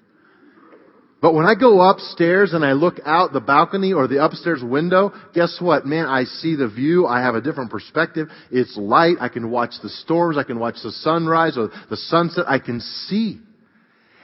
[1.21, 5.11] But when I go upstairs and I look out the balcony or the upstairs window,
[5.33, 5.85] guess what?
[5.85, 7.05] Man, I see the view.
[7.05, 8.29] I have a different perspective.
[8.51, 9.17] It's light.
[9.19, 10.37] I can watch the storms.
[10.37, 12.45] I can watch the sunrise or the sunset.
[12.47, 13.39] I can see.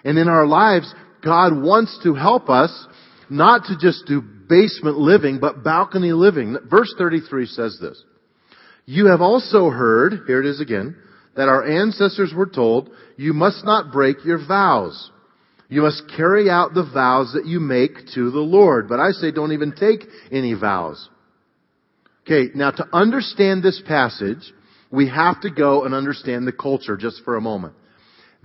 [0.05, 2.71] And in our lives, God wants to help us
[3.29, 6.58] not to just do basement living, but balcony living.
[6.69, 8.01] Verse 33 says this.
[8.86, 10.95] You have also heard, here it is again,
[11.36, 15.12] that our ancestors were told, you must not break your vows.
[15.69, 18.88] You must carry out the vows that you make to the Lord.
[18.88, 20.01] But I say don't even take
[20.32, 21.10] any vows.
[22.25, 24.54] Okay, now to understand this passage,
[24.91, 27.73] we have to go and understand the culture just for a moment.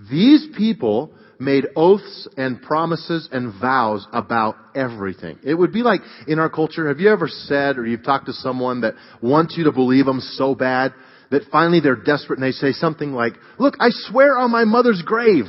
[0.09, 5.39] These people made oaths and promises and vows about everything.
[5.43, 8.33] It would be like in our culture, have you ever said or you've talked to
[8.33, 10.93] someone that wants you to believe them so bad
[11.31, 15.01] that finally they're desperate and they say something like, look, I swear on my mother's
[15.03, 15.45] grave.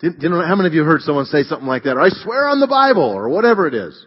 [0.00, 1.96] Do you know how many of you heard someone say something like that?
[1.96, 4.06] Or I swear on the Bible, or whatever it is.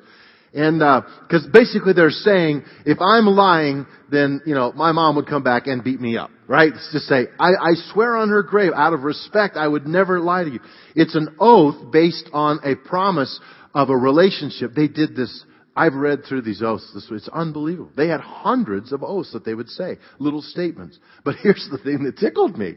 [0.54, 5.16] And uh because uh, basically they're saying, if I'm lying, then you know my mom
[5.18, 6.72] would come back and beat me up, right?
[6.74, 10.20] It's just say, I, I swear on her grave, out of respect, I would never
[10.20, 10.60] lie to you.
[10.96, 13.40] It's an oath based on a promise
[13.74, 14.74] of a relationship.
[14.74, 15.44] They did this.
[15.76, 16.90] I've read through these oaths.
[16.94, 17.92] This it's unbelievable.
[17.96, 20.98] They had hundreds of oaths that they would say, little statements.
[21.24, 22.76] But here's the thing that tickled me.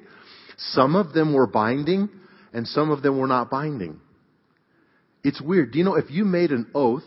[0.58, 2.10] Some of them were binding,
[2.52, 4.00] and some of them were not binding.
[5.22, 5.72] It's weird.
[5.72, 7.04] Do you know if you made an oath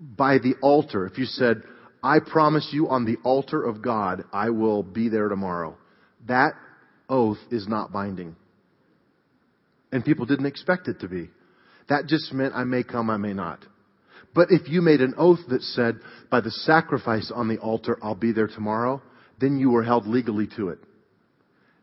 [0.00, 1.62] by the altar, if you said,
[2.02, 5.76] I promise you on the altar of God, I will be there tomorrow,
[6.26, 6.54] that
[7.08, 8.34] oath is not binding.
[9.92, 11.30] And people didn't expect it to be.
[11.88, 13.60] That just meant I may come, I may not.
[14.34, 18.14] But if you made an oath that said, by the sacrifice on the altar, I'll
[18.14, 19.02] be there tomorrow,
[19.40, 20.78] then you were held legally to it.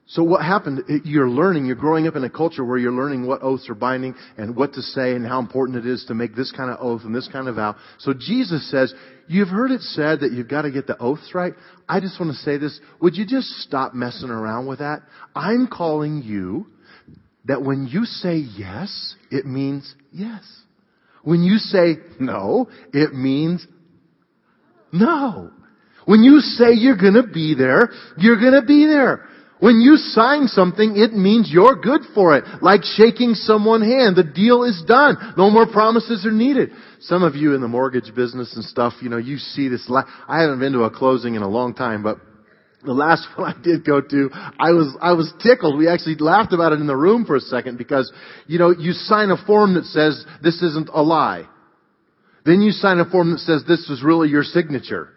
[0.10, 3.44] So what happened, you're learning, you're growing up in a culture where you're learning what
[3.44, 6.52] oaths are binding and what to say and how important it is to make this
[6.52, 7.76] kind of oath and this kind of vow.
[8.00, 8.92] So Jesus says,
[9.28, 11.54] you've heard it said that you've got to get the oaths right.
[11.88, 12.80] I just want to say this.
[13.00, 15.04] Would you just stop messing around with that?
[15.36, 16.66] I'm calling you
[17.46, 20.42] that when you say yes, it means yes.
[21.22, 23.66] When you say no, it means
[24.92, 25.52] no.
[26.06, 29.28] When you say you're gonna be there, you're gonna be there.
[29.60, 32.46] When you sign something, it means you're good for it.
[32.62, 34.16] Like shaking someone's hand.
[34.16, 35.34] The deal is done.
[35.38, 36.72] No more promises are needed.
[37.02, 39.90] Some of you in the mortgage business and stuff, you know, you see this.
[40.28, 42.20] I haven't been to a closing in a long time, but
[42.86, 45.78] the last one I did go to, I was, I was tickled.
[45.78, 48.12] We actually laughed about it in the room for a second because,
[48.48, 51.48] you know, you sign a form that says this isn't a lie.
[52.46, 55.10] Then you sign a form that says this is really your signature.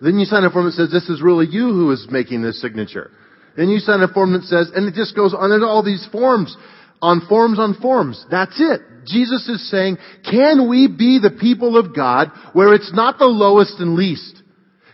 [0.00, 2.60] Then you sign a form that says this is really you who is making this
[2.60, 3.10] signature.
[3.56, 5.50] Then you sign a form that says, and it just goes on.
[5.50, 6.56] There's all these forms
[7.00, 8.24] on forms on forms.
[8.30, 8.80] That's it.
[9.06, 13.78] Jesus is saying, can we be the people of God where it's not the lowest
[13.78, 14.42] and least?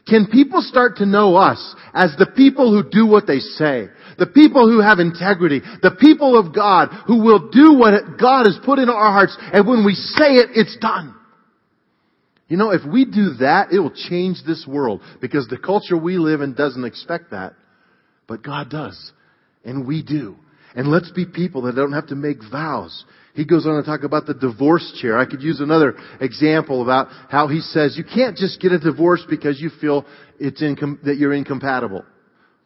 [0.09, 3.87] Can people start to know us as the people who do what they say?
[4.19, 5.61] The people who have integrity.
[5.83, 9.67] The people of God who will do what God has put in our hearts and
[9.69, 11.15] when we say it, it's done.
[12.49, 16.19] You know, if we do that, it will change this world because the culture we
[16.19, 17.55] live in doesn't expect that.
[18.31, 19.13] But God does.
[19.65, 20.37] And we do.
[20.77, 23.05] And let's be people that don't have to make vows.
[23.35, 25.19] He goes on to talk about the divorce chair.
[25.19, 29.25] I could use another example about how he says you can't just get a divorce
[29.29, 30.07] because you feel
[30.39, 32.05] it's incom- that you're incompatible.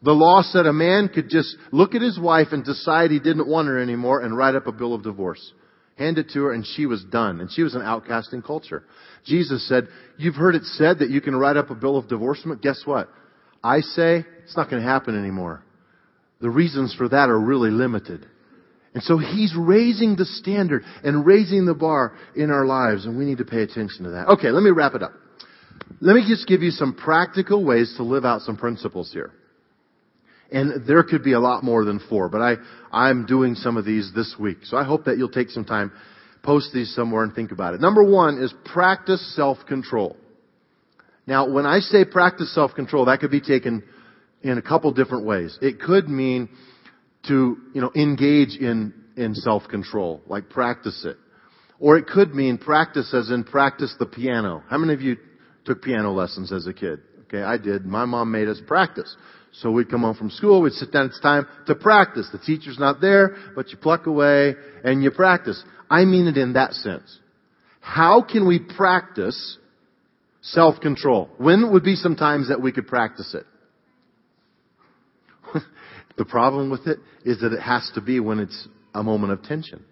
[0.03, 3.47] The law said a man could just look at his wife and decide he didn't
[3.47, 5.51] want her anymore and write up a bill of divorce.
[5.97, 7.41] Hand it to her and she was done.
[7.41, 8.83] And she was an outcast in culture.
[9.25, 12.61] Jesus said, you've heard it said that you can write up a bill of divorcement.
[12.61, 13.09] Guess what?
[13.63, 15.63] I say it's not going to happen anymore.
[16.39, 18.25] The reasons for that are really limited.
[18.93, 23.25] And so he's raising the standard and raising the bar in our lives, and we
[23.25, 24.27] need to pay attention to that.
[24.29, 25.11] Okay, let me wrap it up.
[25.99, 29.31] Let me just give you some practical ways to live out some principles here.
[30.51, 32.55] And there could be a lot more than four, but I,
[32.91, 34.59] I'm doing some of these this week.
[34.63, 35.91] So I hope that you'll take some time,
[36.43, 37.81] post these somewhere and think about it.
[37.81, 40.15] Number one is practice self-control.
[41.27, 43.83] Now, when I say practice self-control, that could be taken
[44.51, 45.57] in a couple different ways.
[45.61, 46.49] It could mean
[47.27, 51.17] to, you know, engage in, in self-control, like practice it.
[51.79, 54.63] Or it could mean practice as in practice the piano.
[54.69, 55.17] How many of you
[55.65, 56.99] took piano lessons as a kid?
[57.23, 57.85] Okay, I did.
[57.85, 59.13] My mom made us practice.
[59.51, 62.27] So we'd come home from school, we'd sit down, it's time to practice.
[62.31, 65.61] The teacher's not there, but you pluck away and you practice.
[65.89, 67.19] I mean it in that sense.
[67.79, 69.57] How can we practice
[70.41, 71.29] self-control?
[71.37, 73.45] When would be some times that we could practice it?
[76.17, 79.43] The problem with it is that it has to be when it's a moment of
[79.43, 79.83] tension.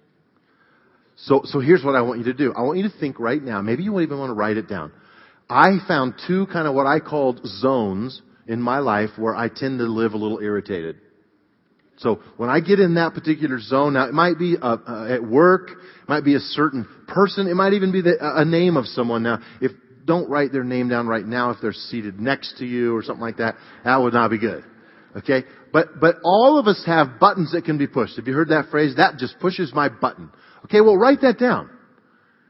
[1.16, 2.54] So, so here's what I want you to do.
[2.54, 3.62] I want you to think right now.
[3.62, 4.92] Maybe you won't even want to write it down.
[5.50, 9.80] I found two kind of what I called zones in my life where I tend
[9.80, 10.98] to live a little irritated.
[11.98, 15.24] So when I get in that particular zone, now it might be uh, uh, at
[15.24, 18.88] work, it might be a certain person, it might even be the, a name of
[18.88, 19.24] someone.
[19.24, 19.72] Now, if
[20.06, 23.22] don't write their name down right now if they're seated next to you or something
[23.22, 23.56] like that,
[23.86, 24.64] that would not be good.
[25.16, 25.44] Okay?
[25.74, 28.18] But, but all of us have buttons that can be pushed.
[28.18, 28.96] Have you heard that phrase?
[28.98, 30.30] That just pushes my button.
[30.66, 31.72] Okay, well write that down.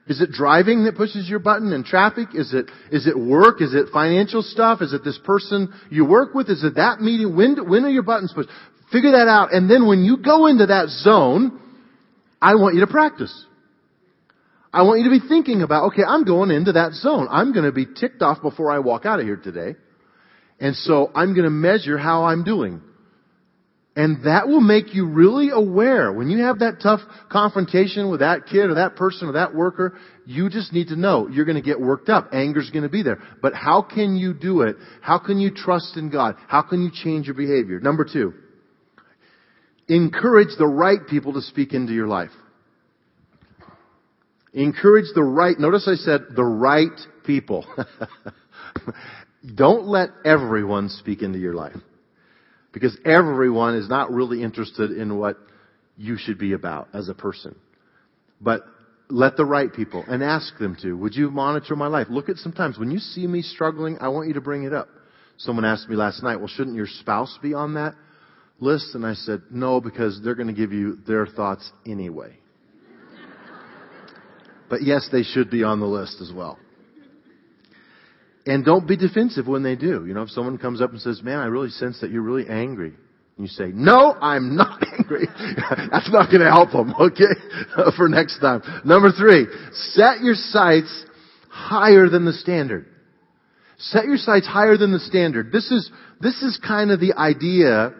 [0.07, 2.27] Is it driving that pushes your button and traffic?
[2.35, 3.61] Is it, is it work?
[3.61, 4.81] Is it financial stuff?
[4.81, 6.49] Is it this person you work with?
[6.49, 7.37] Is it that meeting?
[7.37, 8.49] When, when are your buttons pushed?
[8.91, 9.53] Figure that out.
[9.53, 11.61] And then when you go into that zone,
[12.41, 13.33] I want you to practice.
[14.73, 17.29] I want you to be thinking about, okay, I'm going into that zone.
[17.31, 19.77] I'm going to be ticked off before I walk out of here today.
[20.59, 22.81] And so I'm going to measure how I'm doing.
[23.95, 26.11] And that will make you really aware.
[26.11, 29.99] When you have that tough confrontation with that kid or that person or that worker,
[30.25, 32.33] you just need to know you're going to get worked up.
[32.33, 33.19] Anger's going to be there.
[33.41, 34.77] But how can you do it?
[35.01, 36.37] How can you trust in God?
[36.47, 37.79] How can you change your behavior?
[37.79, 38.33] Number two,
[39.87, 42.31] encourage the right people to speak into your life.
[44.53, 47.65] Encourage the right, notice I said the right people.
[49.55, 51.75] Don't let everyone speak into your life.
[52.73, 55.37] Because everyone is not really interested in what
[55.95, 57.55] you should be about as a person.
[58.41, 58.65] But
[59.09, 60.93] let the right people and ask them to.
[60.97, 62.07] Would you monitor my life?
[62.09, 64.89] Look at sometimes when you see me struggling, I want you to bring it up.
[65.37, 67.95] Someone asked me last night, well, shouldn't your spouse be on that
[68.59, 68.95] list?
[68.95, 72.37] And I said, no, because they're going to give you their thoughts anyway.
[74.69, 76.57] but yes, they should be on the list as well.
[78.45, 80.05] And don't be defensive when they do.
[80.05, 82.47] You know, if someone comes up and says, man, I really sense that you're really
[82.49, 82.93] angry.
[83.37, 85.27] And you say, no, I'm not angry.
[85.91, 87.93] That's not going to help them, okay?
[87.95, 88.61] For next time.
[88.83, 89.47] Number three,
[89.93, 91.05] set your sights
[91.49, 92.87] higher than the standard.
[93.77, 95.51] Set your sights higher than the standard.
[95.51, 95.89] This is,
[96.21, 97.93] this is kind of the idea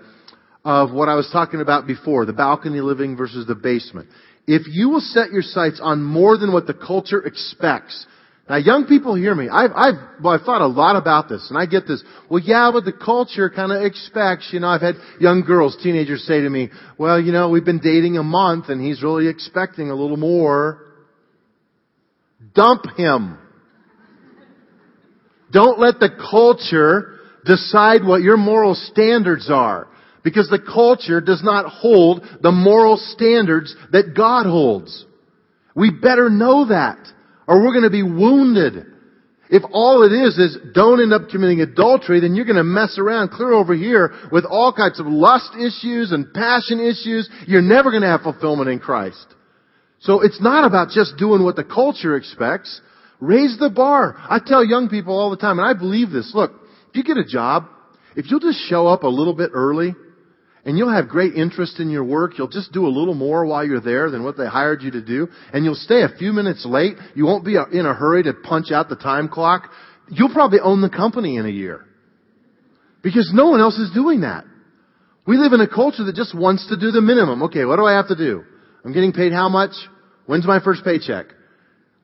[0.66, 4.10] of what I was talking about before, the balcony living versus the basement.
[4.48, 8.06] If you will set your sights on more than what the culture expects,
[8.50, 9.48] now, young people hear me.
[9.48, 12.04] I've, I've, well, I've thought a lot about this, and I get this.
[12.30, 16.24] Well, yeah, but the culture kind of expects, you know, I've had young girls, teenagers
[16.28, 19.92] say to me, well, you know, we've been dating a month, and he's really expecting
[19.92, 20.82] a little more.
[22.54, 23.38] Dump him.
[25.54, 29.88] Don't let the culture decide what your moral standards are.
[30.22, 35.06] Because the culture does not hold the moral standards that God holds.
[35.76, 36.98] We better know that
[37.48, 38.86] or we're going to be wounded.
[39.50, 42.98] If all it is is don't end up committing adultery, then you're going to mess
[42.98, 47.30] around clear over here with all kinds of lust issues and passion issues.
[47.46, 49.28] You're never going to have fulfillment in Christ.
[50.00, 52.82] So it's not about just doing what the culture expects.
[53.20, 54.16] Raise the bar.
[54.18, 56.32] I tell young people all the time, and I believe this.
[56.34, 56.52] Look,
[56.90, 57.66] if you get a job,
[58.16, 59.96] if you'll just show up a little bit early,
[60.66, 62.38] and you'll have great interest in your work.
[62.38, 65.02] You'll just do a little more while you're there than what they hired you to
[65.02, 65.28] do.
[65.52, 66.96] And you'll stay a few minutes late.
[67.16, 69.70] You won't be in a hurry to punch out the time clock.
[70.10, 71.86] You'll probably own the company in a year.
[73.02, 74.46] Because no one else is doing that.
[75.28, 77.44] We live in a culture that just wants to do the minimum.
[77.44, 78.44] Okay, what do I have to do?
[78.86, 79.72] I'm getting paid how much?
[80.26, 81.28] When's my first paycheck?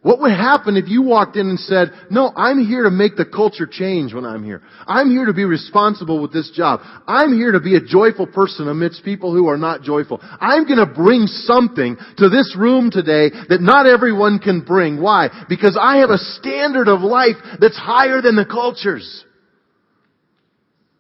[0.02, 3.26] What would happen if you walked in and said, no, I'm here to make the
[3.26, 4.62] culture change when I'm here.
[4.88, 6.80] I'm here to be responsible with this job.
[7.06, 10.22] I'm here to be a joyful person amidst people who are not joyful.
[10.40, 15.02] I'm gonna bring something to this room today that not everyone can bring.
[15.02, 15.28] Why?
[15.50, 19.26] Because I have a standard of life that's higher than the culture's.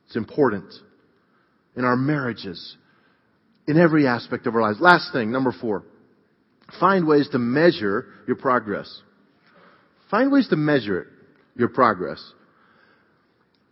[0.07, 0.73] It's important
[1.77, 2.75] in our marriages,
[3.65, 4.81] in every aspect of our lives.
[4.81, 5.85] Last thing, number four.
[6.79, 9.01] Find ways to measure your progress.
[10.11, 11.07] Find ways to measure
[11.55, 12.23] your progress.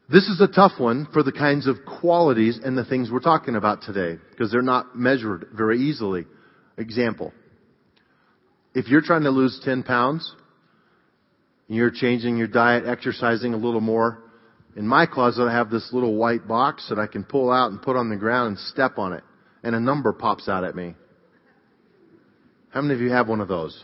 [0.09, 3.55] This is a tough one for the kinds of qualities and the things we're talking
[3.55, 6.25] about today because they're not measured very easily.
[6.77, 7.33] Example.
[8.73, 10.33] If you're trying to lose 10 pounds,
[11.67, 14.23] and you're changing your diet, exercising a little more,
[14.75, 17.81] in my closet I have this little white box that I can pull out and
[17.81, 19.23] put on the ground and step on it
[19.63, 20.95] and a number pops out at me.
[22.69, 23.83] How many of you have one of those?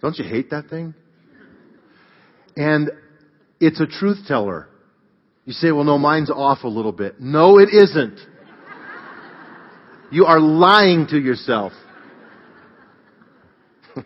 [0.00, 0.94] Don't you hate that thing?
[2.56, 2.90] And
[3.60, 4.68] it's a truth teller.
[5.44, 7.20] You say, well, no, mine's off a little bit.
[7.20, 8.18] No, it isn't.
[10.10, 11.72] You are lying to yourself.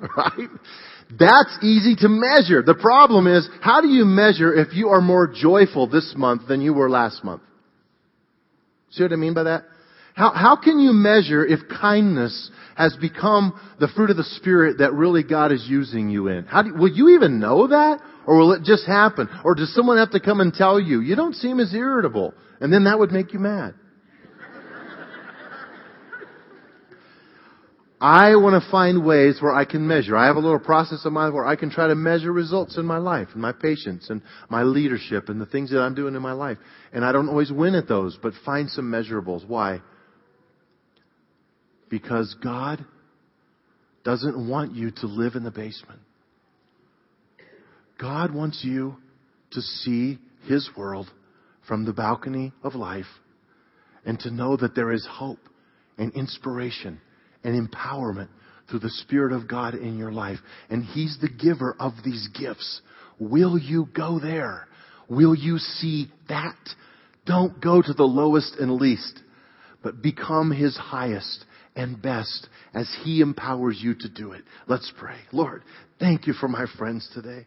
[0.00, 0.48] right?
[1.18, 2.62] That's easy to measure.
[2.62, 6.60] The problem is, how do you measure if you are more joyful this month than
[6.60, 7.42] you were last month?
[8.90, 9.64] See what I mean by that?
[10.14, 14.92] How, how can you measure if kindness has become the fruit of the Spirit that
[14.92, 16.44] really God is using you in?
[16.44, 18.00] How do, will you even know that?
[18.26, 19.28] Or will it just happen?
[19.44, 22.34] Or does someone have to come and tell you, you don't seem as irritable?
[22.60, 23.74] And then that would make you mad.
[28.00, 30.16] I want to find ways where I can measure.
[30.16, 32.84] I have a little process of mine where I can try to measure results in
[32.84, 36.22] my life, and my patience, and my leadership, and the things that I'm doing in
[36.22, 36.58] my life.
[36.92, 39.46] And I don't always win at those, but find some measurables.
[39.46, 39.82] Why?
[41.92, 42.82] Because God
[44.02, 46.00] doesn't want you to live in the basement.
[48.00, 48.96] God wants you
[49.50, 50.18] to see
[50.48, 51.10] His world
[51.68, 53.04] from the balcony of life
[54.06, 55.38] and to know that there is hope
[55.98, 56.98] and inspiration
[57.44, 58.28] and empowerment
[58.70, 60.38] through the Spirit of God in your life.
[60.70, 62.80] And He's the giver of these gifts.
[63.18, 64.66] Will you go there?
[65.10, 66.56] Will you see that?
[67.26, 69.20] Don't go to the lowest and least,
[69.82, 74.42] but become His highest and best as He empowers you to do it.
[74.66, 75.16] Let's pray.
[75.32, 75.62] Lord,
[75.98, 77.46] thank you for my friends today.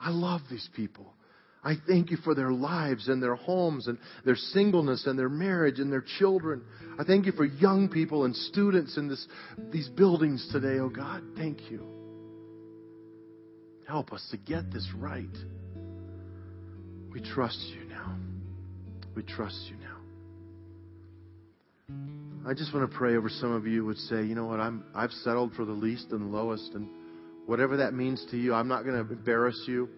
[0.00, 1.12] I love these people.
[1.62, 5.78] I thank you for their lives and their homes and their singleness and their marriage
[5.78, 6.62] and their children.
[6.98, 9.26] I thank you for young people and students in this,
[9.70, 11.22] these buildings today, oh God.
[11.36, 11.86] Thank you.
[13.86, 15.26] Help us to get this right.
[17.12, 18.16] We trust you now.
[19.14, 19.89] We trust you now.
[22.46, 24.82] I just want to pray over some of you would say, you know what, I'm
[24.94, 26.88] I've settled for the least and lowest and
[27.44, 29.90] whatever that means to you, I'm not going to embarrass you.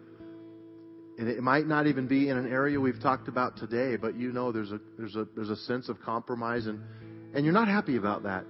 [1.19, 4.33] And it might not even be in an area we've talked about today, but you
[4.33, 6.81] know there's a there's a there's a sense of compromise and
[7.33, 8.45] and you're not happy about that.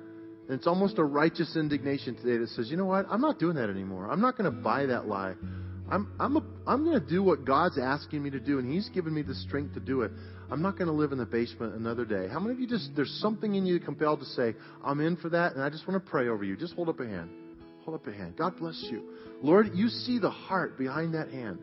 [0.48, 3.56] And it's almost a righteous indignation today that says, you know what, I'm not doing
[3.56, 4.10] that anymore.
[4.10, 5.34] I'm not going to buy that lie.
[5.90, 8.88] I'm I'm a, I'm going to do what God's asking me to do, and He's
[8.88, 10.12] given me the strength to do it.
[10.52, 12.28] I'm not going to live in the basement another day.
[12.30, 15.30] How many of you just, there's something in you compelled to say, I'm in for
[15.30, 16.58] that, and I just want to pray over you.
[16.58, 17.30] Just hold up a hand.
[17.86, 18.36] Hold up a hand.
[18.36, 19.02] God bless you.
[19.42, 21.58] Lord, you see the heart behind that hand.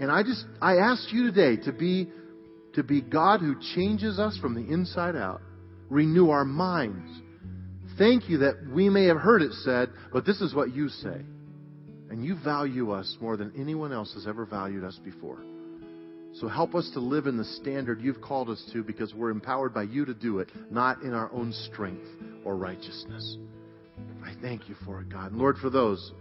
[0.00, 2.10] And I just, I ask you today to be,
[2.74, 5.40] to be God who changes us from the inside out.
[5.88, 7.08] Renew our minds.
[7.96, 11.20] Thank you that we may have heard it said, but this is what you say.
[12.10, 15.44] And you value us more than anyone else has ever valued us before.
[16.34, 19.74] So help us to live in the standard you've called us to because we're empowered
[19.74, 22.06] by you to do it, not in our own strength
[22.44, 23.36] or righteousness.
[24.24, 25.32] I thank you for it, God.
[25.32, 26.12] And Lord, for those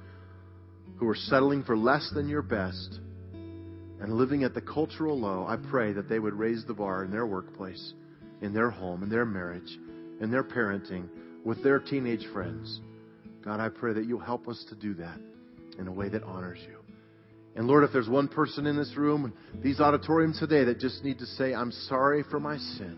[0.98, 3.00] who are settling for less than your best
[3.34, 7.12] and living at the cultural low, I pray that they would raise the bar in
[7.12, 7.94] their workplace,
[8.42, 9.78] in their home, in their marriage,
[10.20, 11.08] in their parenting,
[11.46, 12.82] with their teenage friends.
[13.46, 15.18] God, I pray that you'll help us to do that
[15.80, 16.81] in a way that honors you.
[17.56, 21.20] And Lord, if there's one person in this room, these auditoriums today that just need
[21.20, 22.98] to say, I'm sorry for my sin,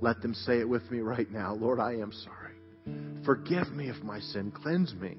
[0.00, 1.54] let them say it with me right now.
[1.54, 2.54] Lord, I am sorry.
[3.24, 4.50] Forgive me of my sin.
[4.50, 5.16] Cleanse me.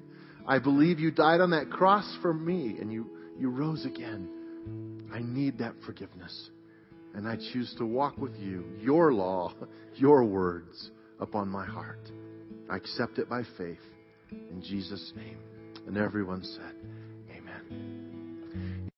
[0.48, 5.08] I believe you died on that cross for me and you, you rose again.
[5.14, 6.50] I need that forgiveness.
[7.14, 9.54] And I choose to walk with you, your law,
[9.96, 12.10] your words upon my heart.
[12.70, 13.78] I accept it by faith.
[14.32, 15.38] In Jesus' name.
[15.88, 16.76] And everyone said,